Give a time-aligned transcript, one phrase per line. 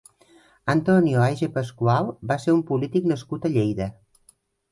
[0.73, 3.91] Antonio Aige Pascual va ser un polític nascut a Lleida.